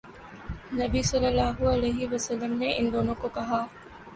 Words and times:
نبی 0.73 1.01
صلی 1.01 1.25
اللہ 1.25 1.61
علیہ 1.65 2.07
وسلم 2.11 2.57
نے 2.57 2.73
ان 2.77 2.91
دونوں 2.93 3.15
کو 3.15 3.29
کہا 3.33 3.65